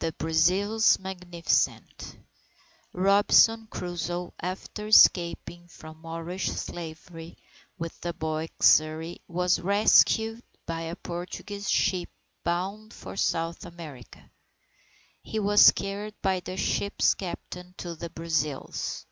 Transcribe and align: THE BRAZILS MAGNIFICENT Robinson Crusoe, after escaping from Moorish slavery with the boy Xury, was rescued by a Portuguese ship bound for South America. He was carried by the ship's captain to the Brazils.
THE 0.00 0.12
BRAZILS 0.18 0.98
MAGNIFICENT 0.98 2.18
Robinson 2.92 3.66
Crusoe, 3.70 4.34
after 4.38 4.88
escaping 4.88 5.66
from 5.68 6.02
Moorish 6.02 6.50
slavery 6.50 7.38
with 7.78 7.98
the 8.02 8.12
boy 8.12 8.48
Xury, 8.62 9.22
was 9.26 9.58
rescued 9.58 10.42
by 10.66 10.82
a 10.82 10.96
Portuguese 10.96 11.70
ship 11.70 12.10
bound 12.44 12.92
for 12.92 13.16
South 13.16 13.64
America. 13.64 14.30
He 15.22 15.38
was 15.38 15.70
carried 15.70 16.20
by 16.20 16.40
the 16.40 16.58
ship's 16.58 17.14
captain 17.14 17.74
to 17.78 17.94
the 17.94 18.10
Brazils. 18.10 19.06